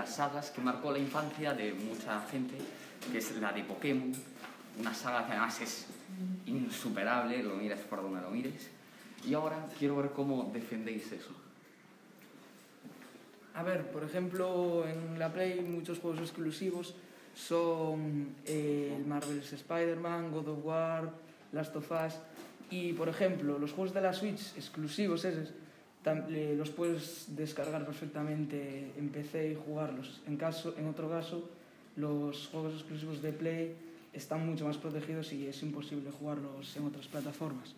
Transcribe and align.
las 0.00 0.14
sagas 0.14 0.50
que 0.50 0.62
marcó 0.62 0.90
la 0.90 0.98
infancia 0.98 1.52
de 1.52 1.74
mucha 1.74 2.22
gente, 2.30 2.54
que 3.12 3.18
es 3.18 3.36
la 3.36 3.52
de 3.52 3.64
Pokémon, 3.64 4.10
una 4.78 4.94
saga 4.94 5.26
que 5.26 5.32
además 5.32 5.60
es 5.60 5.86
insuperable, 6.46 7.42
lo 7.42 7.56
mires 7.56 7.80
por 7.80 8.00
donde 8.00 8.22
lo 8.22 8.30
mires. 8.30 8.70
Y 9.28 9.34
ahora 9.34 9.66
quiero 9.78 9.96
ver 9.96 10.12
cómo 10.12 10.50
defendéis 10.54 11.12
eso. 11.12 11.32
A 13.54 13.62
ver, 13.62 13.90
por 13.92 14.02
ejemplo, 14.02 14.86
en 14.88 15.18
la 15.18 15.30
Play 15.30 15.60
muchos 15.60 15.98
juegos 15.98 16.20
exclusivos 16.20 16.94
son 17.34 18.36
eh, 18.46 18.94
el 18.96 19.04
Marvel's 19.04 19.52
Spider-Man, 19.52 20.30
God 20.30 20.48
of 20.48 20.64
War, 20.64 21.10
Last 21.52 21.76
of 21.76 21.90
Us 21.90 22.14
y, 22.70 22.94
por 22.94 23.10
ejemplo, 23.10 23.58
los 23.58 23.72
juegos 23.72 23.92
de 23.92 24.00
la 24.00 24.14
Switch 24.14 24.56
exclusivos 24.56 25.26
esos 25.26 25.52
los 26.04 26.70
puedes 26.70 27.26
descargar 27.36 27.84
perfectamente 27.84 28.92
en 28.96 29.10
PC 29.10 29.52
y 29.52 29.54
jugarlos. 29.54 30.20
En, 30.26 30.36
caso, 30.36 30.74
en 30.78 30.88
otro 30.88 31.10
caso, 31.10 31.48
los 31.96 32.48
juegos 32.48 32.74
exclusivos 32.74 33.20
de 33.20 33.32
Play 33.32 33.74
están 34.12 34.46
mucho 34.46 34.64
más 34.64 34.78
protegidos 34.78 35.32
y 35.32 35.46
es 35.46 35.62
imposible 35.62 36.10
jugarlos 36.10 36.74
en 36.76 36.86
otras 36.86 37.06
plataformas. 37.06 37.74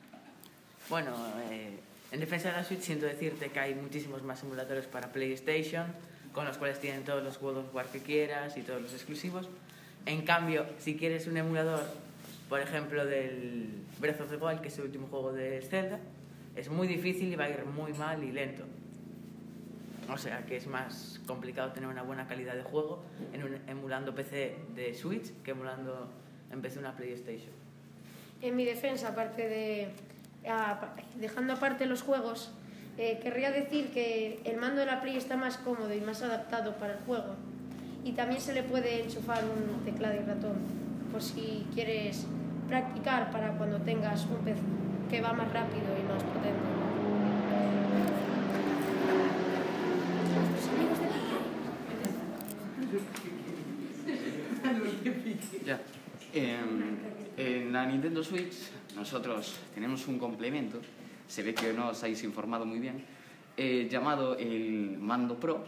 Bueno, 0.88 1.14
eh, 1.50 1.78
en 2.10 2.20
defensa 2.20 2.50
de 2.50 2.56
la 2.56 2.64
Switch 2.64 2.80
siento 2.80 3.06
decirte 3.06 3.48
que 3.50 3.58
hay 3.58 3.74
muchísimos 3.74 4.22
más 4.22 4.42
emuladores 4.42 4.86
para 4.86 5.12
PlayStation, 5.12 5.86
con 6.32 6.44
los 6.44 6.58
cuales 6.58 6.80
tienen 6.80 7.04
todos 7.04 7.22
los 7.22 7.36
juegos 7.36 7.66
War 7.72 7.86
que 7.86 8.00
quieras 8.00 8.56
y 8.56 8.62
todos 8.62 8.80
los 8.80 8.92
exclusivos. 8.92 9.48
En 10.06 10.22
cambio, 10.22 10.66
si 10.78 10.96
quieres 10.96 11.26
un 11.26 11.36
emulador, 11.36 11.84
por 12.48 12.60
ejemplo, 12.60 13.04
del 13.04 13.68
Breath 14.00 14.20
of 14.20 14.30
the 14.30 14.36
Wild, 14.36 14.60
que 14.60 14.68
es 14.68 14.78
el 14.78 14.84
último 14.84 15.06
juego 15.08 15.32
de 15.32 15.62
Zelda, 15.62 16.00
es 16.56 16.68
muy 16.68 16.86
difícil 16.86 17.32
y 17.32 17.36
va 17.36 17.44
a 17.44 17.50
ir 17.50 17.64
muy 17.64 17.92
mal 17.92 18.22
y 18.22 18.32
lento. 18.32 18.64
O 20.12 20.18
sea 20.18 20.44
que 20.44 20.56
es 20.56 20.66
más 20.66 21.20
complicado 21.26 21.72
tener 21.72 21.88
una 21.88 22.02
buena 22.02 22.26
calidad 22.26 22.54
de 22.54 22.62
juego 22.62 23.02
en 23.32 23.44
un, 23.44 23.58
emulando 23.68 24.14
PC 24.14 24.56
de 24.74 24.94
Switch 24.94 25.32
que 25.42 25.52
emulando 25.52 26.08
en 26.50 26.60
PC 26.60 26.80
una 26.80 26.94
PlayStation. 26.94 27.52
En 28.42 28.56
mi 28.56 28.64
defensa, 28.64 29.08
aparte 29.08 29.48
de 29.48 29.88
dejando 31.20 31.52
aparte 31.52 31.86
los 31.86 32.02
juegos, 32.02 32.50
eh, 32.98 33.20
querría 33.22 33.52
decir 33.52 33.90
que 33.92 34.40
el 34.44 34.56
mando 34.56 34.80
de 34.80 34.86
la 34.86 35.00
Play 35.00 35.16
está 35.16 35.36
más 35.36 35.56
cómodo 35.56 35.94
y 35.94 36.00
más 36.00 36.22
adaptado 36.22 36.74
para 36.74 36.94
el 36.94 36.98
juego. 37.04 37.36
Y 38.04 38.12
también 38.12 38.40
se 38.40 38.52
le 38.52 38.64
puede 38.64 39.04
enchufar 39.04 39.44
un 39.44 39.84
teclado 39.84 40.16
y 40.16 40.24
ratón, 40.24 40.56
por 41.12 41.22
si 41.22 41.66
quieres 41.72 42.26
practicar 42.68 43.30
para 43.30 43.52
cuando 43.52 43.78
tengas 43.78 44.26
un 44.26 44.44
PC 44.44 44.81
que 45.12 45.20
va 45.20 45.34
más 45.34 45.52
rápido 45.52 45.84
y 45.92 46.02
más 46.10 46.22
potente. 46.24 46.58
Ya. 55.66 55.80
en 56.32 57.72
la 57.72 57.84
Nintendo 57.84 58.24
Switch 58.24 58.54
nosotros 58.96 59.60
tenemos 59.74 60.08
un 60.08 60.18
complemento, 60.18 60.80
se 61.28 61.42
ve 61.42 61.52
que 61.52 61.74
no 61.74 61.90
os 61.90 62.02
habéis 62.02 62.24
informado 62.24 62.64
muy 62.64 62.78
bien, 62.78 63.04
eh, 63.58 63.86
llamado 63.90 64.38
el 64.38 64.96
mando 64.98 65.38
Pro, 65.38 65.62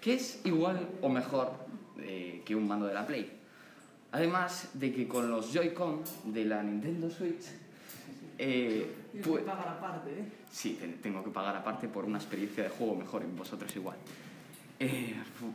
que 0.00 0.14
es 0.14 0.40
igual 0.44 0.88
o 1.02 1.10
mejor 1.10 1.52
eh, 1.98 2.40
que 2.42 2.56
un 2.56 2.66
mando 2.66 2.86
de 2.86 2.94
la 2.94 3.06
Play. 3.06 3.30
Además 4.12 4.70
de 4.72 4.94
que 4.94 5.06
con 5.06 5.30
los 5.30 5.52
Joy-Con 5.52 6.00
de 6.24 6.46
la 6.46 6.62
Nintendo 6.62 7.10
Switch... 7.10 7.61
Eh, 8.44 8.86
pues, 9.22 9.44
pagar 9.44 9.68
aparte, 9.68 10.10
¿eh? 10.10 10.24
Sí, 10.50 10.76
tengo 11.00 11.22
que 11.22 11.30
pagar 11.30 11.54
aparte 11.54 11.86
por 11.86 12.04
una 12.04 12.18
experiencia 12.18 12.64
de 12.64 12.70
juego 12.70 12.96
mejor, 12.96 13.22
en 13.22 13.36
vosotros 13.36 13.74
igual. 13.76 13.96
Eh, 14.80 15.14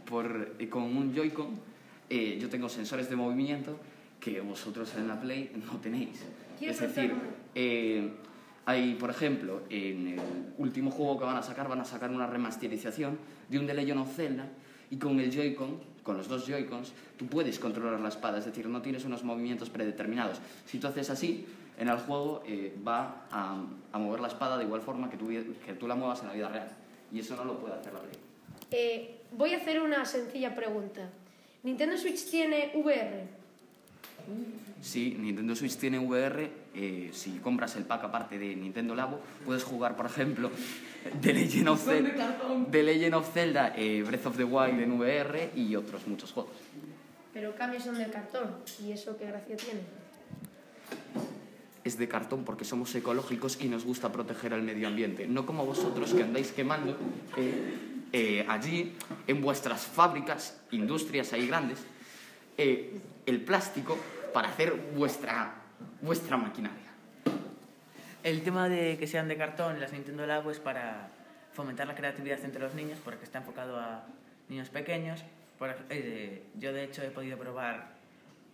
por, 0.10 0.56
con 0.70 0.84
un 0.84 1.14
Joy-Con 1.14 1.50
yo 2.10 2.48
tengo 2.48 2.70
sensores 2.70 3.10
de 3.10 3.18
movimiento 3.18 3.78
que 4.22 4.40
vosotros 4.40 4.96
en 4.96 5.10
la 5.10 5.20
Play 5.20 5.52
no 5.66 5.78
tenéis. 5.80 6.24
Es 6.62 6.80
decir, 6.80 7.14
eh, 7.54 8.10
hay, 8.66 8.96
por 8.96 9.10
ejemplo, 9.10 9.64
en 9.70 10.08
el 10.08 10.22
último 10.58 10.90
juego 10.90 11.20
que 11.20 11.26
van 11.26 11.36
a 11.36 11.44
sacar, 11.44 11.68
van 11.68 11.82
a 11.82 11.86
sacar 11.86 12.10
una 12.10 12.26
remasterización 12.26 13.18
de 13.50 13.60
un 13.60 13.68
The 13.68 13.74
Legend 13.74 14.00
of 14.00 14.16
Zelda 14.16 14.48
y 14.90 14.96
con 14.96 15.20
el 15.20 15.30
Joy-Con, 15.30 15.82
con 16.04 16.16
los 16.16 16.30
dos 16.30 16.48
Joy-Cons, 16.48 16.94
tú 17.18 17.28
puedes 17.28 17.60
controlar 17.60 18.00
la 18.00 18.08
espada, 18.08 18.38
es 18.38 18.46
decir, 18.46 18.70
no 18.70 18.82
tienes 18.82 19.04
unos 19.04 19.26
movimientos 19.26 19.70
predeterminados. 19.70 20.40
Si 20.66 20.80
tú 20.80 20.88
haces 20.88 21.10
así, 21.10 21.46
en 21.78 21.90
el 21.90 21.98
juego 21.98 22.44
eh, 22.46 22.76
va 22.86 23.28
a, 23.32 23.56
a, 23.92 23.98
mover 23.98 24.20
la 24.20 24.28
espada 24.28 24.58
de 24.58 24.64
igual 24.64 24.82
forma 24.82 25.10
que 25.10 25.18
tú, 25.18 25.28
que 25.28 25.74
tú 25.74 25.88
la 25.88 25.96
muevas 25.96 26.22
en 26.22 26.28
la 26.28 26.34
vida 26.34 26.50
real. 26.50 26.70
Y 27.12 27.20
eso 27.20 27.36
no 27.36 27.46
lo 27.46 27.58
puede 27.60 27.76
hacer 27.76 27.94
la 27.94 28.00
Play. 28.00 28.16
Eh, 28.72 29.22
voy 29.32 29.54
a 29.54 29.58
hacer 29.58 29.82
una 29.82 30.06
sencilla 30.06 30.56
pregunta. 30.56 31.10
¿Nintendo 31.64 31.98
Switch 31.98 32.30
tiene 32.30 32.72
VR? 32.76 33.28
Sí, 34.82 35.16
Nintendo 35.20 35.56
Switch 35.56 35.78
tiene 35.78 36.00
VR. 36.00 36.50
Eh, 36.76 37.10
si 37.14 37.40
compras 37.40 37.76
el 37.76 37.86
pack 37.86 38.04
aparte 38.04 38.38
de 38.38 38.56
Nintendo 38.56 38.94
Labo, 38.94 39.20
puedes 39.46 39.64
jugar, 39.64 39.96
por 39.96 40.06
ejemplo, 40.06 40.52
The 41.22 41.34
Legend 41.34 41.70
of 41.70 41.84
Zelda, 41.84 42.38
The 42.70 42.84
Legend 42.84 43.16
of 43.16 43.34
Zelda 43.34 43.74
eh, 43.76 44.04
Breath 44.06 44.26
of 44.28 44.38
the 44.38 44.44
Wild 44.44 44.80
en 44.80 44.92
VR 44.94 45.52
y 45.56 45.76
otros 45.76 46.06
muchos 46.08 46.32
juegos. 46.32 46.54
Pero 47.34 47.56
cambios 47.56 47.84
son 47.84 47.98
de 47.98 48.08
cartón. 48.08 48.58
¿Y 48.84 48.92
eso 48.92 49.18
qué 49.18 49.28
gracia 49.28 49.56
tiene? 49.56 50.07
Es 51.88 51.98
de 51.98 52.10
cartón 52.10 52.44
porque 52.44 52.66
somos 52.66 52.94
ecológicos 52.96 53.62
y 53.62 53.70
nos 53.70 53.86
gusta 53.86 54.12
proteger 54.12 54.54
al 54.54 54.62
medio 54.62 54.90
ambiente. 54.90 55.26
No 55.26 55.46
como 55.46 55.66
vosotros 55.66 56.14
que 56.14 56.22
andáis 56.22 56.52
quemando 56.52 56.98
eh, 58.12 58.46
allí, 58.50 58.94
en 59.26 59.42
vuestras 59.42 59.86
fábricas, 59.86 60.60
industrias 60.72 61.32
ahí 61.32 61.48
grandes, 61.48 61.80
el 62.58 63.42
plástico 63.42 63.98
para 64.34 64.50
hacer 64.50 64.74
vuestra, 64.96 65.54
vuestra 66.02 66.36
maquinaria. 66.36 66.92
El 68.22 68.42
tema 68.42 68.68
de 68.68 68.98
que 69.00 69.08
sean 69.08 69.30
de 69.30 69.38
cartón 69.38 69.80
las 69.80 69.94
Nintendo 69.94 70.28
Labo 70.28 70.52
es 70.52 70.60
para 70.60 71.08
fomentar 71.54 71.88
la 71.88 71.96
creatividad 71.96 72.44
entre 72.44 72.62
los 72.62 72.74
niños, 72.74 73.00
porque 73.02 73.24
está 73.24 73.38
enfocado 73.38 73.80
a 73.80 74.04
niños 74.50 74.68
pequeños. 74.68 75.24
Eh, 75.90 76.44
yo, 76.60 76.74
de 76.74 76.84
hecho, 76.84 77.02
he 77.02 77.12
podido 77.12 77.38
probar 77.38 77.96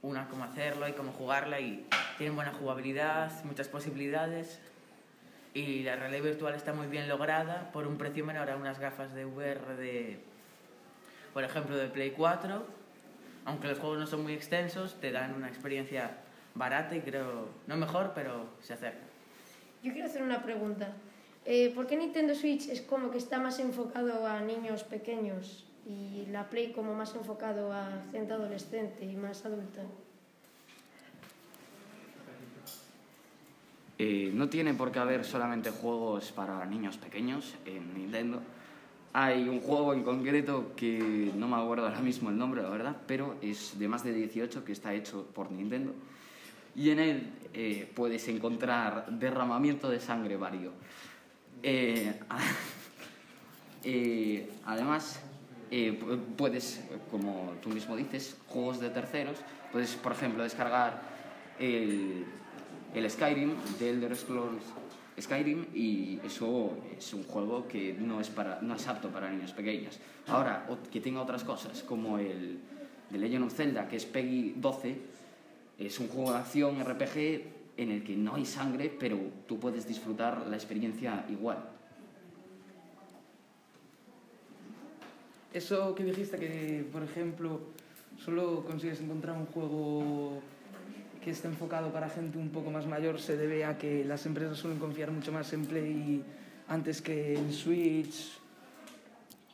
una 0.04 0.28
cómo 0.28 0.44
hacerlo 0.44 0.88
y 0.88 0.92
cómo 0.92 1.12
jugarla 1.14 1.60
y 1.60 1.88
tienen 2.18 2.36
buena 2.36 2.54
jugabilidad, 2.54 3.44
muchas 3.44 3.68
posibilidades 3.68 4.60
y 5.54 5.84
la 5.84 5.96
realidad 5.96 6.24
virtual 6.24 6.56
está 6.56 6.74
muy 6.74 6.88
bien 6.88 7.08
lograda 7.08 7.72
por 7.72 7.88
un 7.88 7.98
precio 7.98 8.26
menor 8.26 8.50
a 8.50 8.56
unas 8.56 8.80
gafas 8.80 9.14
de 9.14 9.26
VR 9.26 9.76
de, 9.76 10.20
por 11.34 11.44
ejemplo, 11.44 11.78
de 11.78 11.88
Play 11.88 12.12
4 12.12 12.84
aunque 13.46 13.68
los 13.68 13.80
juegos 13.80 14.00
no 14.00 14.08
son 14.08 14.24
muy 14.24 14.34
extensos, 14.34 15.00
te 15.00 15.12
dan 15.12 15.34
una 15.34 15.48
experiencia 15.48 16.12
barata 16.56 16.96
y 16.96 17.02
creo, 17.02 17.50
no 17.68 17.78
mejor, 17.78 18.12
pero 18.16 18.48
se 18.62 18.74
acerca. 18.74 19.04
Yo 19.84 19.92
quiero 19.92 20.08
hacer 20.08 20.24
una 20.24 20.44
pregunta. 20.44 20.94
Eh, 21.46 21.72
¿Por 21.76 21.88
qué 21.88 21.98
Nintendo 21.98 22.36
Switch 22.36 22.70
es 22.70 22.82
como 22.82 23.12
que 23.12 23.18
está 23.18 23.40
más 23.40 23.60
enfocado 23.60 24.26
a 24.26 24.40
niños 24.40 24.84
pequeños 24.84 25.66
y 25.86 26.26
la 26.32 26.50
Play 26.50 26.72
como 26.72 26.94
más 26.94 27.16
enfocado 27.16 27.74
a 27.74 28.06
gente 28.12 28.34
adolescente 28.34 29.04
y 29.04 29.16
más 29.16 29.46
adulta? 29.46 29.82
Eh, 34.00 34.32
no 34.34 34.50
tiene 34.50 34.74
por 34.74 34.92
qué 34.92 35.00
haber 35.00 35.24
solamente 35.24 35.70
juegos 35.70 36.32
para 36.32 36.66
niños 36.66 36.98
pequeños 36.98 37.56
en 37.66 37.94
Nintendo 37.94 38.42
hay 39.14 39.48
un 39.48 39.62
juego 39.62 39.94
en 39.94 40.04
concreto 40.04 40.74
que 40.76 41.32
no 41.36 41.48
me 41.48 41.56
acuerdo 41.56 41.86
ahora 41.86 42.02
mismo 42.02 42.32
el 42.32 42.38
nombre, 42.38 42.64
la 42.64 42.70
verdad, 42.70 42.98
pero 43.06 43.36
es 43.42 43.78
de 43.78 43.88
más 43.88 44.04
de 44.04 44.12
18 44.12 44.66
que 44.66 44.72
está 44.72 44.92
hecho 44.94 45.28
por 45.36 45.52
Nintendo. 45.52 45.94
Y 46.76 46.90
en 46.90 47.00
él 47.00 47.30
eh, 47.54 47.88
puedes 47.94 48.28
encontrar 48.28 49.06
derramamiento 49.12 49.88
de 49.88 50.00
sangre 50.00 50.36
vario. 50.36 50.72
Eh, 51.62 52.20
eh, 53.84 54.50
además, 54.66 55.22
puedes, 56.36 56.84
como 57.12 57.54
tú 57.62 57.70
mismo 57.70 57.96
dices, 57.96 58.36
juegos 58.48 58.80
de 58.80 58.90
terceros. 58.90 59.38
Puedes, 59.72 59.94
por 59.96 60.14
ejemplo, 60.14 60.42
descargar 60.42 61.04
el, 61.60 62.26
el 63.00 63.10
Skyrim 63.10 63.52
de 63.80 63.90
Elder 63.90 64.16
Scrolls 64.16 64.64
Skyrim 65.20 65.66
y 65.74 66.20
eso 66.26 66.78
es 66.98 67.14
un 67.14 67.24
juego 67.24 67.68
que 67.68 67.94
no 67.94 68.20
es, 68.20 68.30
para, 68.30 68.62
no 68.62 68.76
es 68.76 68.88
apto 68.88 69.10
para 69.10 69.30
niños 69.30 69.54
pequeños. 69.54 70.00
Ahora, 70.28 70.68
que 70.92 71.02
tenga 71.02 71.22
otras 71.22 71.44
cosas, 71.44 71.84
como 71.84 72.18
el 72.18 72.60
de 73.10 73.18
Legend 73.18 73.46
of 73.46 73.54
Zelda, 73.54 73.88
que 73.88 73.98
es 73.98 74.06
Peggy 74.06 74.56
12, 74.58 74.98
es 75.78 76.00
un 76.00 76.08
juego 76.08 76.32
de 76.32 76.38
acción 76.40 76.84
RPG 76.84 77.18
en 77.78 77.92
el 77.92 78.04
que 78.04 78.16
no 78.16 78.36
hay 78.36 78.46
sangre, 78.46 78.92
pero 79.00 79.18
tú 79.48 79.60
puedes 79.60 79.88
disfrutar 79.88 80.48
la 80.48 80.56
experiencia 80.56 81.26
igual. 81.30 81.70
Eso 85.54 85.94
que 85.94 86.04
dijiste 86.04 86.38
que, 86.38 86.88
por 86.92 87.04
ejemplo, 87.04 87.60
solo 88.18 88.64
consigues 88.66 89.00
encontrar 89.02 89.38
un 89.38 89.46
juego 89.46 90.42
que 91.24 91.32
esté 91.32 91.48
enfocado 91.48 91.92
para 91.92 92.10
gente 92.10 92.38
un 92.38 92.50
poco 92.50 92.70
más 92.70 92.86
mayor 92.86 93.20
se 93.20 93.38
debe 93.38 93.64
a 93.64 93.78
que 93.78 94.04
las 94.04 94.26
empresas 94.26 94.58
suelen 94.58 94.80
confiar 94.80 95.12
mucho 95.12 95.32
más 95.32 95.54
en 95.54 95.66
Play 95.66 96.24
antes 96.68 97.02
que 97.02 97.36
en 97.36 97.54
Switch 97.54 98.40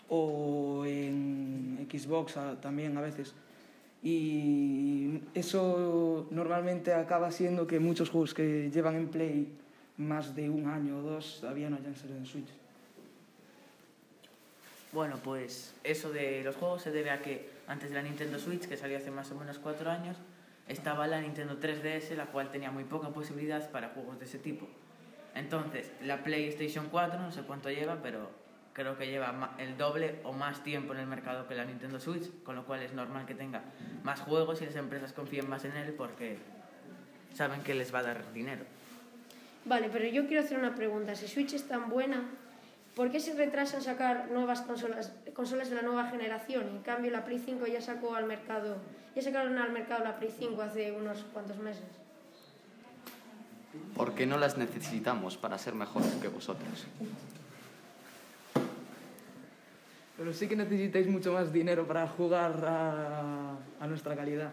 o 0.09 0.83
en 0.85 1.87
Xbox 1.89 2.35
también 2.61 2.97
a 2.97 3.01
veces. 3.01 3.33
Y 4.01 5.21
eso 5.33 6.27
normalmente 6.31 6.93
acaba 6.93 7.31
siendo 7.31 7.67
que 7.67 7.79
muchos 7.79 8.09
juegos 8.09 8.33
que 8.33 8.71
llevan 8.71 8.95
en 8.95 9.07
Play 9.09 9.53
más 9.97 10.33
de 10.35 10.49
un 10.49 10.67
año 10.67 10.99
o 10.99 11.01
dos 11.01 11.39
todavía 11.41 11.69
no 11.69 11.75
hayan 11.75 11.95
salido 11.95 12.17
en 12.17 12.25
Switch. 12.25 12.49
Bueno, 14.91 15.17
pues 15.23 15.75
eso 15.83 16.09
de 16.11 16.43
los 16.43 16.55
juegos 16.55 16.81
se 16.81 16.91
debe 16.91 17.11
a 17.11 17.21
que 17.21 17.47
antes 17.67 17.89
de 17.89 17.95
la 17.95 18.01
Nintendo 18.01 18.39
Switch, 18.39 18.67
que 18.67 18.75
salió 18.75 18.97
hace 18.97 19.11
más 19.11 19.29
o 19.31 19.35
menos 19.35 19.59
cuatro 19.59 19.91
años, 19.91 20.17
estaba 20.69 21.07
la 21.07 21.19
Nintendo 21.19 21.59
3DS, 21.59 22.15
la 22.15 22.27
cual 22.27 22.51
tenía 22.51 22.71
muy 22.71 22.85
poca 22.85 23.09
posibilidad 23.09 23.69
para 23.71 23.89
juegos 23.89 24.19
de 24.19 24.25
ese 24.25 24.39
tipo. 24.39 24.67
Entonces, 25.35 25.91
la 26.01 26.23
PlayStation 26.23 26.87
4, 26.89 27.19
no 27.19 27.31
sé 27.31 27.41
cuánto 27.41 27.69
lleva, 27.69 27.97
pero 28.01 28.29
creo 28.73 28.97
que 28.97 29.07
lleva 29.07 29.55
el 29.57 29.77
doble 29.77 30.19
o 30.23 30.31
más 30.31 30.63
tiempo 30.63 30.93
en 30.93 30.99
el 30.99 31.07
mercado 31.07 31.47
que 31.47 31.55
la 31.55 31.65
Nintendo 31.65 31.99
Switch, 31.99 32.43
con 32.43 32.55
lo 32.55 32.65
cual 32.65 32.81
es 32.81 32.93
normal 32.93 33.25
que 33.25 33.35
tenga 33.35 33.63
más 34.03 34.21
juegos 34.21 34.61
y 34.61 34.65
las 34.65 34.75
empresas 34.75 35.11
confíen 35.11 35.49
más 35.49 35.65
en 35.65 35.75
él 35.75 35.93
porque 35.97 36.37
saben 37.33 37.61
que 37.61 37.73
les 37.73 37.93
va 37.93 37.99
a 37.99 38.03
dar 38.03 38.33
dinero. 38.33 38.63
Vale, 39.65 39.89
pero 39.91 40.07
yo 40.07 40.27
quiero 40.27 40.43
hacer 40.43 40.57
una 40.57 40.75
pregunta. 40.75 41.15
Si 41.15 41.27
Switch 41.27 41.53
es 41.53 41.67
tan 41.67 41.89
buena, 41.89 42.23
¿por 42.99 43.11
qué 43.11 43.21
se 43.21 43.33
retrasa 43.33 43.77
en 43.77 43.83
sacar 43.83 44.29
nuevas 44.29 44.59
consolas, 44.59 45.13
consolas 45.33 45.69
de 45.69 45.77
la 45.77 45.83
nueva 45.83 46.09
generación? 46.09 46.67
En 46.67 46.81
cambio, 46.81 47.09
la 47.11 47.23
Play 47.23 47.39
5 47.39 47.65
ya 47.65 47.79
sacó 47.79 48.13
al 48.13 48.25
mercado, 48.25 48.75
ya 49.15 49.21
sacaron 49.21 49.57
al 49.57 49.71
mercado 49.71 50.03
la 50.03 50.19
Play 50.19 50.35
5 50.37 50.61
hace 50.61 50.91
unos 50.91 51.23
cuantos 51.31 51.57
meses. 51.59 51.85
Porque 53.95 54.25
no 54.25 54.37
las 54.37 54.57
necesitamos 54.57 55.37
para 55.37 55.57
ser 55.57 55.75
mejores 55.75 56.11
que 56.15 56.27
vosotros. 56.27 56.87
Pero 60.17 60.33
sí 60.33 60.49
que 60.49 60.57
necesitáis 60.57 61.07
mucho 61.07 61.31
más 61.31 61.53
dinero 61.53 61.87
para 61.87 62.05
jugar 62.05 62.65
a, 62.65 63.55
a 63.79 63.87
nuestra 63.87 64.13
calidad. 64.17 64.51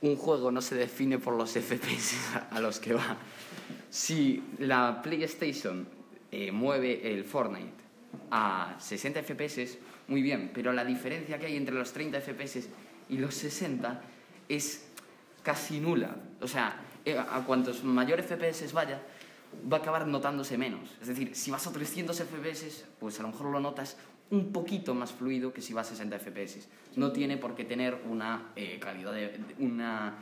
Un 0.00 0.16
juego 0.16 0.50
no 0.50 0.62
se 0.62 0.76
define 0.76 1.18
por 1.18 1.34
los 1.34 1.50
FPS 1.50 2.16
a 2.52 2.58
los 2.60 2.80
que 2.80 2.94
va. 2.94 3.18
Si 3.90 4.42
la 4.58 5.02
PlayStation 5.02 5.86
eh, 6.30 6.52
mueve 6.52 7.12
el 7.12 7.24
Fortnite 7.24 7.72
a 8.30 8.76
60 8.78 9.22
FPS, 9.22 9.78
muy 10.08 10.22
bien, 10.22 10.50
pero 10.54 10.72
la 10.72 10.84
diferencia 10.84 11.38
que 11.38 11.46
hay 11.46 11.56
entre 11.56 11.74
los 11.74 11.92
30 11.92 12.20
FPS 12.20 12.68
y 13.08 13.18
los 13.18 13.34
60 13.34 14.00
es 14.48 14.86
casi 15.42 15.80
nula. 15.80 16.16
O 16.40 16.46
sea, 16.48 16.80
eh, 17.04 17.18
a 17.18 17.44
cuantos 17.44 17.82
mayor 17.84 18.22
FPS 18.22 18.72
vaya, 18.72 19.02
va 19.70 19.78
a 19.78 19.80
acabar 19.80 20.06
notándose 20.06 20.56
menos. 20.56 20.96
Es 21.00 21.08
decir, 21.08 21.34
si 21.34 21.50
vas 21.50 21.66
a 21.66 21.72
300 21.72 22.16
FPS, 22.16 22.84
pues 23.00 23.18
a 23.18 23.22
lo 23.22 23.28
mejor 23.30 23.46
lo 23.50 23.58
notas 23.60 23.96
un 24.30 24.52
poquito 24.52 24.94
más 24.94 25.10
fluido 25.12 25.52
que 25.52 25.60
si 25.62 25.72
vas 25.72 25.88
a 25.88 25.96
60 25.96 26.16
FPS. 26.20 26.68
No 26.94 27.10
tiene 27.10 27.36
por 27.36 27.56
qué 27.56 27.64
tener 27.64 28.00
una 28.08 28.52
eh, 28.54 28.78
calidad 28.80 29.12
de, 29.12 29.28
de- 29.30 29.54
una 29.58 30.14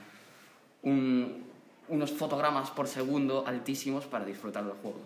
un- 0.82 1.44
unos 1.88 2.12
fotogramas 2.12 2.70
por 2.70 2.87
segundo 2.87 3.44
altísimos 3.46 4.06
para 4.06 4.25
disfrutar 4.25 4.64
del 4.64 4.75
juego. 4.75 5.00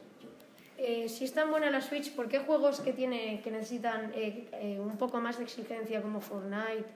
Eh, 0.79 1.09
si 1.09 1.25
es 1.25 1.33
tan 1.33 1.51
buena 1.51 1.71
la 1.71 1.81
Switch, 1.81 2.13
¿por 2.13 2.29
qué 2.29 2.41
juegos 2.41 2.81
que, 2.81 2.93
tiene, 2.93 3.41
que 3.43 3.51
necesitan 3.53 4.11
eh, 4.15 4.49
eh, 4.53 4.81
un 4.81 4.97
poco 4.97 5.21
más 5.21 5.39
de 5.39 5.45
exigencia 5.45 6.03
como 6.03 6.21
Fortnite 6.21 6.87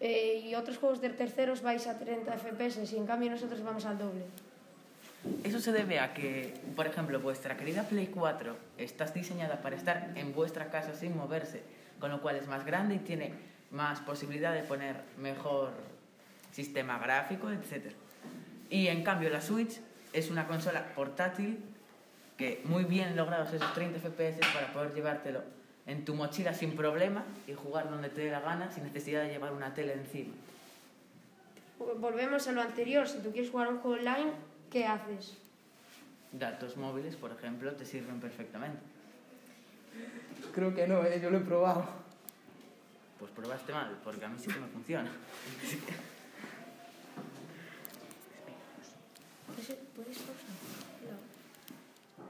eh, 0.00 0.44
y 0.46 0.54
otros 0.54 0.78
juegos 0.78 1.00
de 1.00 1.10
terceros 1.10 1.60
vais 1.60 1.86
a 1.86 1.98
30 1.98 2.38
FPS 2.38 2.90
y 2.92 2.96
en 2.96 3.06
cambio 3.06 3.30
nosotros 3.30 3.62
vamos 3.62 3.84
al 3.84 3.98
doble? 3.98 4.24
Eso 5.44 5.60
se 5.60 5.72
debe 5.72 5.98
a 5.98 6.14
que, 6.14 6.54
por 6.76 6.86
ejemplo, 6.86 7.20
vuestra 7.20 7.56
querida 7.56 7.82
Play 7.82 8.06
4 8.06 8.56
está 8.78 9.04
diseñada 9.06 9.60
para 9.60 9.76
estar 9.76 10.12
en 10.14 10.32
vuestra 10.32 10.70
casa 10.70 10.94
sin 10.94 11.16
moverse, 11.16 11.62
con 12.00 12.10
lo 12.10 12.22
cual 12.22 12.36
es 12.36 12.46
más 12.46 12.64
grande 12.64 12.94
y 12.94 12.98
tiene 13.00 13.32
más 13.70 14.00
posibilidad 14.00 14.54
de 14.54 14.62
poner 14.62 14.96
mejor 15.18 15.72
sistema 16.52 16.98
gráfico, 16.98 17.50
etc. 17.50 17.92
Y 18.70 18.88
en 18.88 19.02
cambio 19.02 19.30
la 19.30 19.40
Switch 19.40 19.80
es 20.12 20.30
una 20.30 20.46
consola 20.46 20.94
portátil 20.94 21.58
que 22.36 22.60
muy 22.64 22.84
bien 22.84 23.16
logrados 23.16 23.52
esos 23.52 23.72
30 23.74 23.98
FPS 23.98 24.38
para 24.54 24.72
poder 24.72 24.94
llevártelo 24.94 25.42
en 25.86 26.04
tu 26.04 26.14
mochila 26.14 26.54
sin 26.54 26.76
problema 26.76 27.24
y 27.46 27.54
jugar 27.54 27.90
donde 27.90 28.10
te 28.10 28.22
dé 28.22 28.30
la 28.30 28.40
gana 28.40 28.70
sin 28.70 28.84
necesidad 28.84 29.22
de 29.22 29.30
llevar 29.30 29.52
una 29.52 29.74
tele 29.74 29.94
encima. 29.94 30.34
Volvemos 31.78 32.46
a 32.46 32.52
lo 32.52 32.60
anterior, 32.60 33.08
si 33.08 33.18
tú 33.18 33.32
quieres 33.32 33.50
jugar 33.50 33.68
un 33.68 33.78
juego 33.78 33.96
online, 33.96 34.32
¿qué 34.70 34.86
haces? 34.86 35.36
Datos 36.32 36.76
móviles, 36.76 37.16
por 37.16 37.32
ejemplo, 37.32 37.72
te 37.72 37.86
sirven 37.86 38.20
perfectamente. 38.20 38.80
Creo 40.52 40.74
que 40.74 40.86
no, 40.86 41.04
¿eh? 41.04 41.20
yo 41.22 41.30
lo 41.30 41.38
he 41.38 41.40
probado. 41.40 41.86
Pues 43.18 43.30
probaste 43.32 43.72
mal, 43.72 43.98
porque 44.04 44.24
a 44.24 44.28
mí 44.28 44.38
sí 44.38 44.50
que 44.50 44.60
me 44.60 44.68
funciona. 44.68 45.10
¿Puedes, 49.94 50.18
pausar? 50.18 50.34
No. 51.04 52.24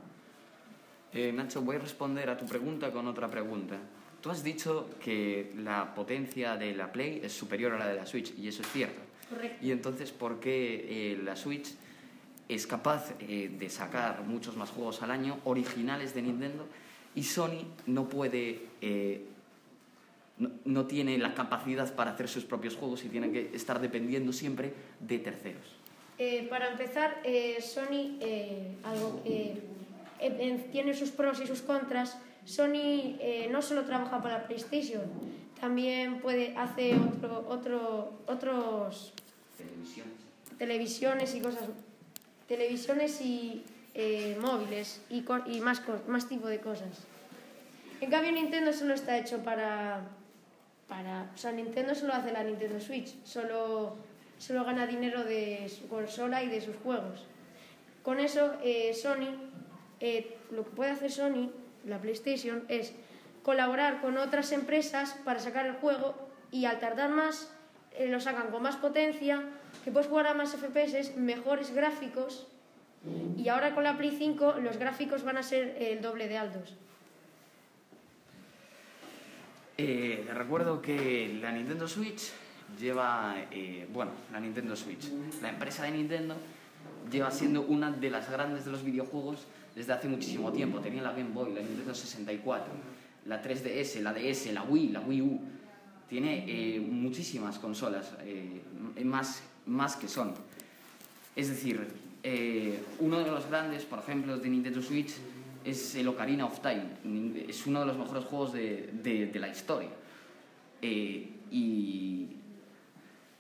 Eh, 1.21 1.33
Nacho, 1.33 1.63
voy 1.63 1.77
a 1.77 1.79
responder 1.79 2.29
a 2.31 2.37
tu 2.37 2.47
pregunta 2.47 2.91
con 2.91 3.07
otra 3.07 3.31
pregunta. 3.31 3.77
Tú 4.21 4.31
has 4.31 4.43
dicho 4.43 4.91
que 5.01 5.53
la 5.57 5.95
potencia 5.95 6.57
de 6.57 6.75
la 6.75 6.91
Play 6.91 7.21
es 7.23 7.33
superior 7.33 7.73
a 7.75 7.79
la 7.79 7.87
de 7.87 7.95
la 7.95 8.07
Switch, 8.07 8.37
y 8.37 8.49
eso 8.49 8.63
es 8.63 8.69
cierto. 8.73 9.01
Correcto. 9.31 9.65
Y 9.65 9.71
entonces, 9.71 10.11
¿por 10.11 10.41
qué 10.41 11.13
eh, 11.13 11.23
la 11.23 11.37
Switch 11.37 11.69
es 12.49 12.67
capaz 12.67 13.13
eh, 13.21 13.51
de 13.57 13.71
sacar 13.71 14.25
muchos 14.25 14.57
más 14.57 14.71
juegos 14.71 15.03
al 15.03 15.13
año 15.13 15.39
originales 15.45 16.15
de 16.15 16.23
Nintendo 16.23 16.67
y 17.15 17.23
Sony 17.23 17.65
no 17.87 18.09
puede, 18.09 18.63
eh, 18.81 19.27
no, 20.39 20.51
no 20.65 20.87
tiene 20.87 21.17
la 21.19 21.35
capacidad 21.35 21.95
para 21.95 22.13
hacer 22.13 22.29
sus 22.29 22.45
propios 22.45 22.75
juegos 22.75 23.05
y 23.05 23.09
tiene 23.09 23.31
que 23.31 23.51
estar 23.55 23.81
dependiendo 23.81 24.33
siempre 24.33 24.73
de 24.99 25.19
terceros? 25.19 25.78
Eh, 26.19 26.47
para 26.51 26.69
empezar, 26.69 27.21
eh, 27.23 27.63
Sony 27.63 28.19
eh, 28.21 28.77
algo, 28.83 29.21
eh, 29.25 29.57
tiene 30.73 30.95
sus 30.95 31.11
pros 31.11 31.41
y 31.41 31.47
sus 31.47 31.63
contras. 31.63 32.19
Sony 32.45 33.17
eh, 33.21 33.49
no 33.51 33.63
solo 33.63 33.85
trabaja 33.85 34.21
para 34.21 34.39
la 34.39 34.47
PlayStation, 34.47 35.03
también 35.61 36.21
puede 36.21 36.57
hace 36.57 36.97
otro, 36.97 37.45
otro, 37.49 38.13
otros 38.27 39.13
Televisiones. 40.59 41.35
y 41.35 41.41
cosas, 41.41 41.63
televisiones 42.49 43.21
y 43.21 43.65
móviles 44.41 45.01
y, 45.11 45.25
y 45.47 45.61
más, 45.61 45.83
más 46.09 46.29
tipo 46.29 46.49
de 46.49 46.59
cosas. 46.59 47.07
En 48.01 48.11
cambio, 48.11 48.33
Nintendo 48.33 48.73
solo 48.73 48.95
está 48.95 49.19
hecho 49.19 49.39
para, 49.39 50.03
para... 50.89 51.31
O 51.35 51.37
sea, 51.37 51.53
Nintendo 51.53 51.95
solo 51.95 52.15
hace 52.15 52.33
la 52.33 52.45
Nintendo 52.45 52.81
Switch, 52.81 53.15
solo, 53.25 53.97
solo 54.39 54.65
gana 54.65 54.87
dinero 54.87 55.25
de 55.25 55.69
su 55.69 55.89
consola 55.89 56.43
y 56.43 56.49
de 56.49 56.61
sus 56.61 56.77
juegos. 56.77 57.27
Con 58.03 58.21
eso, 58.21 58.55
eh, 58.63 58.95
Sony, 58.95 59.35
eh, 60.01 60.37
lo 60.51 60.65
que 60.65 60.71
puede 60.71 60.93
hacer 60.93 61.11
Sony, 61.11 61.51
la 61.85 62.01
PlayStation, 62.01 62.65
es 62.69 62.95
colaborar 63.43 64.01
con 64.01 64.17
otras 64.17 64.53
empresas 64.53 65.15
para 65.25 65.41
sacar 65.41 65.67
el 65.67 65.75
juego 65.75 66.15
y 66.51 66.65
al 66.65 66.79
tardar 66.79 67.11
más, 67.11 67.53
eh, 67.93 68.09
lo 68.09 68.21
sacan 68.21 68.51
con 68.51 68.63
más 68.63 68.77
potencia, 68.77 69.43
que 69.85 69.91
puedes 69.91 70.09
jugar 70.09 70.29
a 70.29 70.35
más 70.35 70.55
FPS, 70.55 71.17
mejores 71.17 71.75
gráficos 71.75 72.47
y 73.37 73.49
ahora 73.49 73.75
con 73.75 73.85
la 73.85 73.97
Play 73.97 74.11
5 74.11 74.57
los 74.61 74.77
gráficos 74.77 75.23
van 75.23 75.37
a 75.37 75.43
ser 75.43 75.77
el 75.79 76.01
doble 76.01 76.29
de 76.29 76.39
altos. 76.39 76.75
Te 79.77 80.25
recuerdo 80.35 80.83
que 80.83 81.39
la 81.41 81.53
Nintendo 81.53 81.87
Switch 81.87 82.33
lleva, 82.81 83.37
eh, 83.51 83.87
bueno, 83.93 84.11
la 84.33 84.41
Nintendo 84.41 84.75
Switch, 84.77 85.05
la 85.43 85.51
empresa 85.51 85.85
de 85.85 85.93
Nintendo 85.93 86.35
lleva 87.11 87.31
siendo 87.31 87.63
una 87.63 87.91
de 87.91 88.11
las 88.11 88.31
grandes 88.31 88.65
de 88.65 88.71
los 88.73 88.83
videojuegos 88.85 89.47
desde 89.75 89.93
hace 89.93 90.09
muchísimo 90.09 90.53
tiempo. 90.53 90.81
Tenía 90.81 91.03
la 91.03 91.13
Game 91.13 91.31
Boy, 91.33 91.55
la 91.55 91.61
Nintendo 91.61 91.95
64, 91.95 92.73
la 93.27 93.43
3DS, 93.43 94.01
la 94.03 94.13
DS, 94.13 94.53
la 94.53 94.63
Wii, 94.63 94.89
la 94.89 95.01
Wii 95.01 95.23
U. 95.23 95.41
Tiene 96.09 96.45
eh, 96.49 96.81
muchísimas 96.81 97.59
consolas, 97.59 98.13
eh, 98.23 98.63
más, 99.05 99.43
más 99.67 99.97
que 99.97 100.09
Sony. 100.09 100.33
Es 101.37 101.49
decir, 101.49 101.87
eh, 102.23 102.83
uno 103.01 103.19
de 103.21 103.31
los 103.31 103.47
grandes, 103.49 103.85
por 103.85 103.99
ejemplo, 104.01 104.39
de 104.39 104.49
Nintendo 104.49 104.83
Switch 104.83 105.13
es 105.65 105.95
el 105.97 106.09
Ocarina 106.09 106.47
of 106.47 106.61
Time. 106.61 107.45
Es 107.49 107.67
uno 107.67 107.81
de 107.81 107.87
los 107.87 107.97
mejores 107.99 108.25
juegos 108.25 108.53
de, 108.55 108.91
de- 109.03 109.27
de 109.27 109.39
la 109.39 109.49
historia. 109.49 109.91
Y 111.51 112.27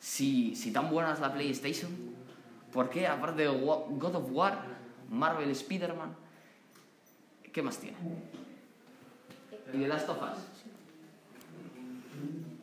si, 0.08 0.56
si 0.56 0.70
tan 0.70 0.90
buena 0.90 1.12
es 1.12 1.20
la 1.20 1.32
PlayStation, 1.32 1.90
¿por 2.72 2.88
qué 2.88 3.06
aparte 3.06 3.42
de 3.42 3.48
God 3.48 4.14
of 4.14 4.32
War, 4.32 4.58
Marvel 5.10 5.50
Spider-Man, 5.50 6.16
qué 7.52 7.62
más 7.62 7.76
tiene? 7.76 7.98
¿Y 9.74 9.78
The 9.80 9.86
Last 9.88 10.08
of 10.08 10.16
Us? 10.16 10.38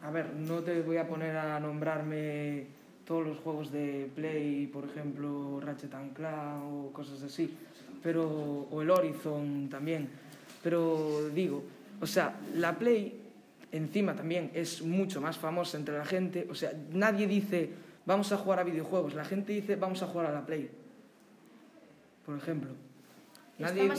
A 0.01 0.09
ver, 0.09 0.33
no 0.33 0.61
te 0.61 0.81
voy 0.81 0.97
a 0.97 1.07
poner 1.07 1.37
a 1.37 1.59
nombrarme 1.59 2.65
todos 3.05 3.27
los 3.27 3.37
juegos 3.37 3.71
de 3.71 4.09
Play, 4.15 4.65
por 4.65 4.85
ejemplo, 4.85 5.59
Ratchet 5.61 5.93
and 5.93 6.13
Clank 6.15 6.63
o 6.63 6.91
cosas 6.91 7.21
así, 7.21 7.55
pero 8.01 8.67
o 8.71 8.81
el 8.81 8.89
Horizon 8.89 9.69
también. 9.69 10.09
Pero 10.63 11.29
digo, 11.29 11.63
o 12.01 12.07
sea, 12.07 12.35
la 12.55 12.75
Play 12.75 13.24
encima 13.77 14.15
también 14.15 14.51
es 14.53 14.81
mucho 14.81 15.21
más 15.21 15.37
famosa 15.37 15.77
entre 15.77 15.97
la 15.97 16.05
gente. 16.05 16.47
O 16.49 16.55
sea, 16.55 16.73
nadie 16.91 17.27
dice 17.27 17.69
vamos 18.05 18.31
a 18.31 18.37
jugar 18.37 18.59
a 18.59 18.63
videojuegos, 18.63 19.13
la 19.13 19.25
gente 19.25 19.53
dice 19.53 19.75
vamos 19.75 20.01
a 20.03 20.07
jugar 20.07 20.27
a 20.27 20.31
la 20.31 20.45
Play. 20.45 20.69
Por 22.25 22.37
ejemplo. 22.37 22.71
Nadie, 23.57 23.89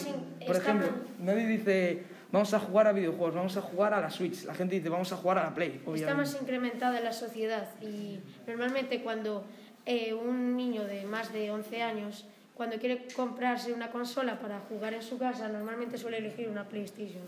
por 0.47 0.57
ejemplo, 0.57 0.89
nadie 1.21 1.47
dice 1.47 2.03
vamos 2.31 2.53
a 2.53 2.61
jugar 2.61 2.89
a 2.89 2.93
videojuegos, 2.93 3.35
vamos 3.35 3.57
a 3.57 3.63
jugar 3.63 3.95
a 3.95 4.01
la 4.01 4.11
Switch. 4.11 4.45
La 4.45 4.55
gente 4.55 4.75
dice 4.75 4.89
vamos 4.89 5.13
a 5.13 5.17
jugar 5.17 5.39
a 5.39 5.45
la 5.45 5.55
Play. 5.55 5.81
Está 5.95 6.15
más 6.15 6.37
incrementada 6.41 6.99
en 6.99 7.05
la 7.05 7.13
sociedad 7.13 7.69
y 7.81 8.21
normalmente 8.47 9.03
cuando 9.03 9.45
eh, 9.87 10.13
un 10.15 10.57
niño 10.57 10.85
de 10.85 11.05
más 11.05 11.33
de 11.33 11.51
11 11.51 11.83
años, 11.83 12.27
cuando 12.55 12.79
quiere 12.79 13.07
comprarse 13.15 13.73
una 13.73 13.91
consola 13.91 14.41
para 14.41 14.61
jugar 14.61 14.95
en 14.95 15.03
su 15.03 15.19
casa, 15.19 15.49
normalmente 15.49 15.97
suele 15.97 16.19
elegir 16.19 16.49
una 16.49 16.69
PlayStation. 16.69 17.23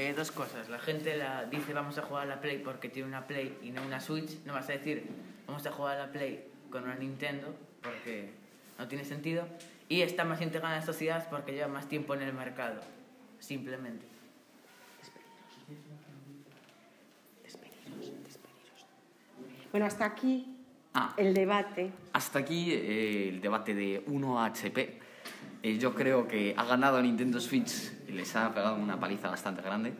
Eh, 0.00 0.14
dos 0.16 0.30
cosas. 0.30 0.70
La 0.70 0.78
gente 0.78 1.14
la 1.14 1.44
dice 1.44 1.74
vamos 1.74 1.98
a 1.98 2.02
jugar 2.02 2.22
a 2.22 2.26
la 2.26 2.40
Play 2.40 2.56
porque 2.64 2.88
tiene 2.88 3.06
una 3.06 3.26
Play 3.26 3.58
y 3.62 3.70
no 3.70 3.82
una 3.82 4.00
Switch. 4.00 4.42
No 4.46 4.54
vas 4.54 4.66
a 4.70 4.72
decir 4.72 5.06
vamos 5.46 5.66
a 5.66 5.72
jugar 5.72 5.98
a 5.98 6.06
la 6.06 6.10
Play 6.12 6.42
con 6.70 6.84
una 6.84 6.94
Nintendo 6.94 7.54
porque 7.82 8.30
no 8.78 8.88
tiene 8.88 9.04
sentido. 9.04 9.46
Y 9.90 10.00
está 10.00 10.24
más 10.24 10.40
integrada 10.40 10.74
en 10.76 10.80
la 10.80 10.86
sociedad 10.86 11.28
porque 11.28 11.52
lleva 11.52 11.68
más 11.68 11.86
tiempo 11.86 12.14
en 12.14 12.22
el 12.22 12.32
mercado. 12.32 12.80
Simplemente. 13.40 14.06
Bueno, 19.70 19.84
hasta 19.86 20.06
aquí 20.06 20.56
Ah, 20.94 21.14
el 21.18 21.34
debate. 21.34 21.92
hasta 22.14 22.38
aquí 22.40 22.72
eh, 22.72 23.28
el 23.28 23.40
debate 23.40 23.74
de 23.74 24.04
1HP. 24.06 24.88
Eh, 25.62 25.78
yo 25.78 25.94
creo 25.94 26.26
que 26.26 26.54
ha 26.56 26.64
ganado 26.64 27.00
Nintendo 27.02 27.38
Switch 27.38 27.92
les 28.12 28.34
ha 28.36 28.52
pegado 28.54 28.76
una 28.76 28.98
paliza 28.98 29.28
bastante 29.30 29.62
grande. 29.62 29.92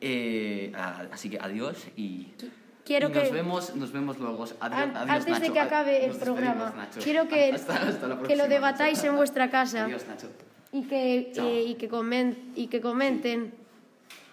Eh, 0.00 0.72
a- 0.74 1.06
así 1.12 1.30
que 1.30 1.38
adiós 1.38 1.86
y, 1.96 2.28
Quiero 2.84 3.10
y 3.10 3.12
nos, 3.12 3.22
que- 3.22 3.30
vemos, 3.32 3.76
nos 3.76 3.92
vemos 3.92 4.18
luego. 4.18 4.42
Adiós, 4.44 4.56
An- 4.60 4.96
adiós, 4.96 5.10
Antes 5.26 5.40
de 5.40 5.52
que 5.52 5.60
acabe 5.60 6.04
el 6.04 6.16
programa, 6.16 6.88
quiero 7.02 7.28
que, 7.28 7.52
Hasta- 7.54 7.88
hasta 7.88 8.08
la 8.08 8.22
que 8.22 8.34
lo 8.36 8.48
debatáis 8.48 8.98
Nacho. 8.98 9.10
en 9.10 9.16
vuestra 9.16 9.50
casa 9.50 9.84
Adiós, 9.84 10.04
Nacho. 10.08 10.28
y 10.72 10.82
que, 10.84 11.32
eh, 11.36 11.64
y 11.68 11.74
que, 11.76 11.88
comen- 11.88 12.36
y 12.56 12.66
que 12.66 12.80
comenten 12.80 13.54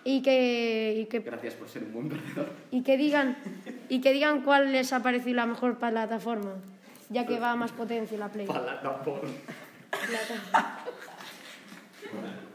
y 0.03 0.21
que, 0.23 0.95
y 0.97 1.05
que 1.05 1.19
Gracias 1.19 1.53
por 1.55 1.69
ser 1.69 1.83
un 1.83 1.93
buen 1.93 2.09
perdedor. 2.09 2.49
y 2.71 2.81
que 2.81 2.97
digan 2.97 3.37
y 3.89 4.01
que 4.01 4.13
digan 4.13 4.41
cuál 4.41 4.71
les 4.71 4.91
ha 4.93 5.03
parecido 5.03 5.35
la 5.35 5.45
mejor 5.45 5.77
plataforma, 5.77 6.53
ya 7.09 7.27
que 7.27 7.39
va 7.39 7.51
a 7.51 7.55
más 7.55 7.71
potencia 7.73 8.17
la 8.17 8.29
Play. 8.29 8.47
Plataforma. 8.47 9.29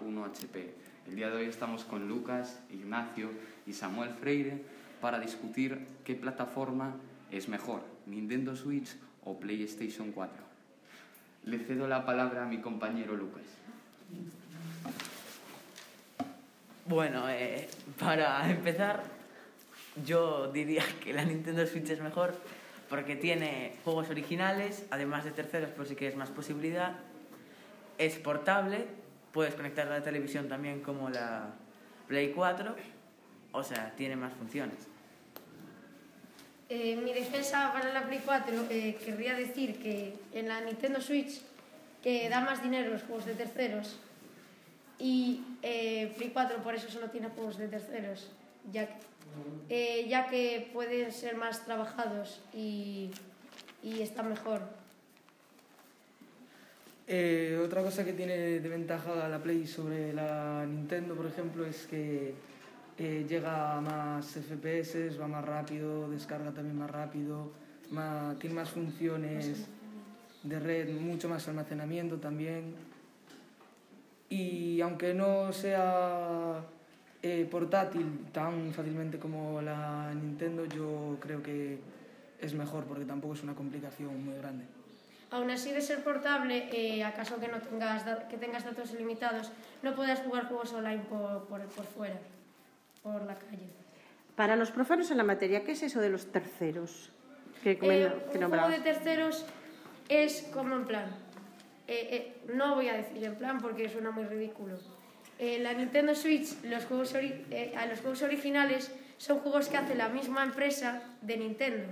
1HP. 0.00 0.70
El 1.08 1.16
día 1.16 1.30
de 1.30 1.36
hoy 1.36 1.46
estamos 1.46 1.84
con 1.84 2.08
Lucas, 2.08 2.60
Ignacio 2.70 3.30
y 3.66 3.72
Samuel 3.72 4.10
Freire 4.10 4.62
para 5.00 5.20
discutir 5.20 5.86
qué 6.04 6.14
plataforma 6.14 6.94
es 7.30 7.48
mejor, 7.48 7.82
Nintendo 8.06 8.56
Switch 8.56 8.96
o 9.24 9.38
PlayStation 9.38 10.12
4. 10.12 10.34
Le 11.44 11.58
cedo 11.58 11.86
la 11.86 12.04
palabra 12.04 12.44
a 12.44 12.46
mi 12.46 12.60
compañero 12.60 13.14
Lucas. 13.14 13.44
Bueno, 16.86 17.28
eh, 17.28 17.68
para 17.98 18.48
empezar, 18.50 19.02
yo 20.04 20.50
diría 20.52 20.84
que 21.02 21.12
la 21.12 21.24
Nintendo 21.24 21.66
Switch 21.66 21.90
es 21.90 22.00
mejor 22.00 22.34
porque 22.88 23.16
tiene 23.16 23.74
juegos 23.84 24.10
originales, 24.10 24.86
además 24.90 25.24
de 25.24 25.32
terceros, 25.32 25.70
por 25.70 25.86
si 25.86 25.96
quieres 25.96 26.16
más 26.16 26.30
posibilidad. 26.30 26.96
Es 27.98 28.14
portable, 28.16 28.86
puedes 29.36 29.54
conectar 29.54 29.86
la 29.86 30.02
televisión 30.02 30.48
también 30.48 30.80
como 30.80 31.10
la 31.10 31.50
Play 32.08 32.32
4, 32.32 32.74
o 33.52 33.62
sea, 33.62 33.92
tiene 33.94 34.16
más 34.16 34.32
funciones. 34.32 34.88
Eh, 36.70 36.96
mi 36.96 37.12
defensa 37.12 37.70
para 37.70 37.92
la 37.92 38.06
Play 38.06 38.22
4 38.24 38.64
eh, 38.70 38.96
querría 39.04 39.34
decir 39.34 39.78
que 39.78 40.14
en 40.32 40.48
la 40.48 40.62
Nintendo 40.62 41.02
Switch 41.02 41.42
que 42.02 42.30
da 42.30 42.40
más 42.40 42.62
dinero 42.62 42.90
los 42.90 43.02
juegos 43.02 43.26
de 43.26 43.34
terceros 43.34 44.00
y 44.98 45.44
eh, 45.62 46.14
Play 46.16 46.30
4 46.30 46.62
por 46.62 46.74
eso 46.74 46.88
solo 46.90 47.10
tiene 47.10 47.28
juegos 47.28 47.58
de 47.58 47.68
terceros, 47.68 48.30
ya 48.72 48.86
que, 48.86 48.94
eh, 49.68 50.08
ya 50.08 50.28
que 50.28 50.70
pueden 50.72 51.12
ser 51.12 51.36
más 51.36 51.66
trabajados 51.66 52.40
y, 52.54 53.10
y 53.82 54.00
están 54.00 54.30
mejor. 54.30 54.62
Eh, 57.08 57.60
otra 57.64 57.82
cosa 57.82 58.04
que 58.04 58.12
tiene 58.12 58.36
de 58.58 58.68
ventaja 58.68 59.28
la 59.28 59.40
Play 59.40 59.64
sobre 59.66 60.12
la 60.12 60.66
Nintendo, 60.66 61.14
por 61.14 61.26
ejemplo, 61.26 61.64
es 61.64 61.86
que 61.86 62.34
eh, 62.98 63.24
llega 63.28 63.76
a 63.76 63.80
más 63.80 64.26
FPS, 64.26 65.16
va 65.20 65.28
más 65.28 65.44
rápido, 65.44 66.10
descarga 66.10 66.50
también 66.50 66.76
más 66.76 66.90
rápido, 66.90 67.52
tiene 68.40 68.56
más 68.56 68.70
funciones 68.70 69.68
de 70.42 70.58
red, 70.58 70.90
mucho 70.98 71.28
más 71.28 71.46
almacenamiento 71.46 72.16
también. 72.16 72.74
Y 74.28 74.80
aunque 74.80 75.14
no 75.14 75.52
sea 75.52 76.64
eh, 77.22 77.46
portátil 77.48 78.26
tan 78.32 78.72
fácilmente 78.72 79.18
como 79.18 79.62
la 79.62 80.12
Nintendo, 80.12 80.64
yo 80.66 81.18
creo 81.20 81.40
que 81.40 81.78
es 82.40 82.54
mejor 82.54 82.84
porque 82.84 83.04
tampoco 83.04 83.34
es 83.34 83.44
una 83.44 83.54
complicación 83.54 84.24
muy 84.24 84.34
grande. 84.34 84.64
Aún 85.30 85.50
así 85.50 85.72
de 85.72 85.80
ser 85.80 86.04
portable, 86.04 86.68
eh, 86.72 87.02
acaso 87.02 87.40
que 87.40 87.48
no 87.48 87.58
tengas 87.60 88.04
que 88.28 88.36
tengas 88.36 88.64
datos 88.64 88.92
ilimitados, 88.94 89.50
no 89.82 89.94
puedas 89.94 90.20
jugar 90.20 90.46
juegos 90.46 90.72
online 90.72 91.02
por, 91.08 91.46
por, 91.48 91.60
por 91.66 91.84
fuera, 91.84 92.18
por 93.02 93.22
la 93.22 93.34
calle. 93.34 93.68
Para 94.36 94.54
los 94.54 94.70
profanos 94.70 95.10
en 95.10 95.16
la 95.16 95.24
materia, 95.24 95.64
¿qué 95.64 95.72
es 95.72 95.82
eso 95.82 96.00
de 96.00 96.10
los 96.10 96.30
terceros? 96.30 97.10
Que, 97.62 97.72
Eh, 97.72 98.12
que 98.32 98.38
un 98.38 98.48
juego 98.48 98.68
de 98.68 98.78
terceros 98.80 99.44
es 100.08 100.42
como 100.52 100.76
en 100.76 100.84
plan. 100.84 101.06
eh, 101.88 102.08
eh, 102.12 102.36
no 102.54 102.74
voy 102.76 102.88
a 102.88 102.94
decir 102.94 103.24
en 103.24 103.34
plan 103.36 103.60
porque 103.60 103.88
suena 103.88 104.10
muy 104.12 104.24
ridículo. 104.24 104.78
En 105.38 105.64
la 105.64 105.72
Nintendo 105.74 106.14
Switch, 106.14 106.62
los 106.64 106.84
juegos, 106.84 107.14
eh, 107.14 107.74
a 107.76 107.86
los 107.86 108.00
juegos 108.00 108.22
originales 108.22 108.92
son 109.18 109.38
juegos 109.40 109.68
que 109.68 109.76
hace 109.76 109.94
la 109.94 110.08
misma 110.08 110.44
empresa 110.44 111.02
de 111.20 111.36
Nintendo. 111.36 111.88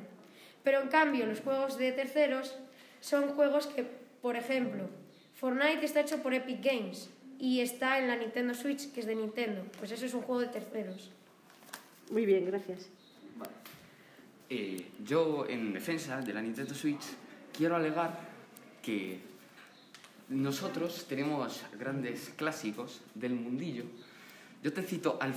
Pero 0.62 0.80
en 0.82 0.88
cambio, 0.88 1.26
los 1.26 1.40
juegos 1.40 1.76
de 1.78 1.92
terceros 1.92 2.56
son 3.04 3.28
juegos 3.34 3.66
que, 3.66 3.84
por 4.22 4.34
ejemplo, 4.34 4.88
Fortnite 5.34 5.84
está 5.84 6.00
hecho 6.00 6.22
por 6.22 6.32
Epic 6.32 6.64
Games 6.64 7.10
y 7.38 7.60
está 7.60 7.98
en 7.98 8.08
la 8.08 8.16
Nintendo 8.16 8.54
Switch, 8.54 8.90
que 8.92 9.00
es 9.00 9.06
de 9.06 9.14
Nintendo. 9.14 9.62
Pues 9.78 9.92
eso 9.92 10.06
es 10.06 10.14
un 10.14 10.22
juego 10.22 10.40
de 10.40 10.46
terceros. 10.46 11.10
Muy 12.10 12.24
bien, 12.24 12.46
gracias. 12.46 12.88
Eh, 14.48 14.86
yo, 15.04 15.46
en 15.46 15.74
defensa 15.74 16.18
de 16.22 16.32
la 16.32 16.40
Nintendo 16.40 16.74
Switch, 16.74 17.02
quiero 17.52 17.76
alegar 17.76 18.18
que 18.80 19.20
nosotros 20.30 21.04
tenemos 21.06 21.62
grandes 21.78 22.32
clásicos 22.36 23.02
del 23.14 23.34
mundillo. 23.34 23.84
Yo 24.62 24.72
te 24.72 24.82
cito 24.82 25.18
al 25.20 25.34